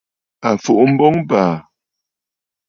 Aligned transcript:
À 0.47 0.49
fùʼu 0.63 0.83
mboŋ 0.93 1.13
ɨ̀bàà! 1.23 1.53